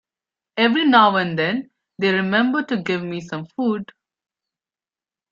Every 0.57 0.83
now 0.87 1.15
and 1.17 1.37
then 1.37 1.69
they 1.99 2.11
remember 2.11 2.63
to 2.63 2.77
give 2.81 3.03
me 3.03 3.21
some 3.21 3.45
food. 3.55 3.91